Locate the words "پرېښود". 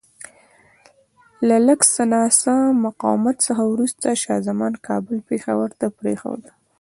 5.99-6.43